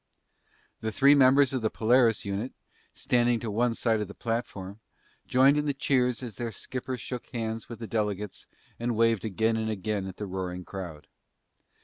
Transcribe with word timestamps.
The 0.79 0.91
three 0.91 1.13
members 1.13 1.53
of 1.53 1.61
the 1.61 1.69
Polaris 1.69 2.25
unit, 2.25 2.53
standing 2.91 3.39
to 3.39 3.51
one 3.51 3.75
side 3.75 4.01
of 4.01 4.07
the 4.07 4.15
platform, 4.15 4.79
joined 5.27 5.57
in 5.57 5.67
the 5.67 5.75
cheers 5.75 6.23
as 6.23 6.37
their 6.37 6.51
skipper 6.51 6.97
shook 6.97 7.27
hands 7.27 7.69
with 7.69 7.77
the 7.77 7.85
delegates 7.87 8.47
and 8.79 8.95
waved 8.95 9.23
again 9.25 9.57
and 9.57 9.69
again 9.69 10.07
at 10.07 10.17
the 10.17 10.25
roaring 10.25 10.65
crowd. 10.65 11.05